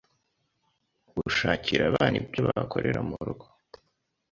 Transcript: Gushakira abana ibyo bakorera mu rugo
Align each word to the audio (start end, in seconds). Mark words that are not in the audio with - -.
Gushakira 1.15 1.83
abana 1.89 2.15
ibyo 2.21 2.41
bakorera 2.47 2.99
mu 3.09 3.15
rugo 3.25 3.45